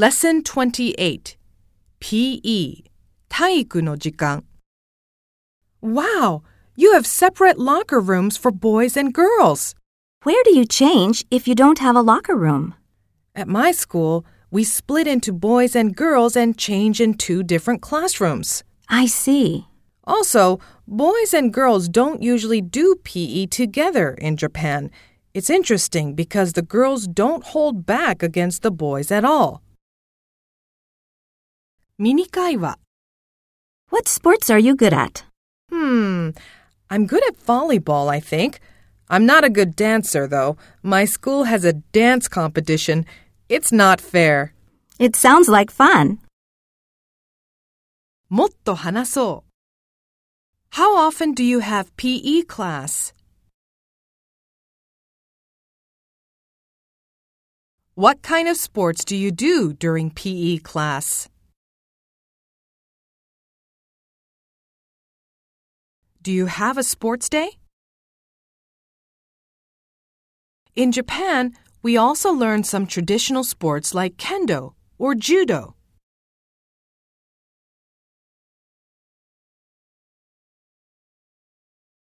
[0.00, 1.36] Lesson 28
[2.00, 2.84] PE
[3.28, 4.44] 体育の時間
[5.82, 6.42] Wow!
[6.74, 9.74] You have separate locker rooms for boys and girls.
[10.22, 12.72] Where do you change if you don't have a locker room?
[13.34, 18.64] At my school, we split into boys and girls and change in two different classrooms.
[18.88, 19.66] I see.
[20.04, 24.90] Also, boys and girls don't usually do PE together in Japan.
[25.34, 29.60] It's interesting because the girls don't hold back against the boys at all.
[31.99, 32.77] ミニ会話
[33.89, 35.23] What sports are you good at?
[35.69, 36.31] Hmm,
[36.89, 38.59] I'm good at volleyball, I think.
[39.09, 40.57] I'm not a good dancer, though.
[40.81, 43.05] My school has a dance competition.
[43.49, 44.53] It's not fair.
[44.99, 46.19] It sounds like fun.
[48.29, 53.13] もっと話そう How often do you have PE class?
[57.95, 61.29] What kind of sports do you do during PE class?
[66.22, 67.52] Do you have a sports day?
[70.76, 75.76] In Japan, we also learn some traditional sports like kendo or judo.